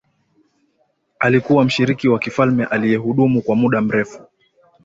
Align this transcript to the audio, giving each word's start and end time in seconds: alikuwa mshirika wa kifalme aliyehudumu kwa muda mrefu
alikuwa 1.19 1.63
mshirika 1.65 2.09
wa 2.11 2.19
kifalme 2.19 2.65
aliyehudumu 2.65 3.41
kwa 3.41 3.55
muda 3.55 3.81
mrefu 3.81 4.27